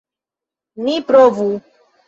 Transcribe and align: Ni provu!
Ni 0.87 0.97
provu! 1.11 1.47